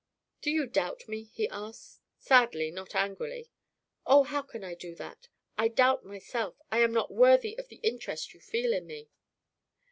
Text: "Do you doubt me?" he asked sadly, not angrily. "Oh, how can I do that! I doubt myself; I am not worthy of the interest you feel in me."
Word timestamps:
"Do 0.41 0.49
you 0.49 0.65
doubt 0.65 1.07
me?" 1.07 1.25
he 1.25 1.47
asked 1.49 2.01
sadly, 2.17 2.71
not 2.71 2.95
angrily. 2.95 3.51
"Oh, 4.03 4.23
how 4.23 4.41
can 4.41 4.63
I 4.63 4.73
do 4.73 4.95
that! 4.95 5.27
I 5.59 5.67
doubt 5.67 6.03
myself; 6.03 6.59
I 6.71 6.79
am 6.79 6.91
not 6.91 7.13
worthy 7.13 7.55
of 7.59 7.67
the 7.67 7.79
interest 7.83 8.33
you 8.33 8.39
feel 8.39 8.73
in 8.73 8.87
me." 8.87 9.09